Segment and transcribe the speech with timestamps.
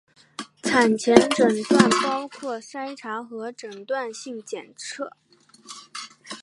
[0.63, 5.15] 产前诊断包括筛查和诊断性检测。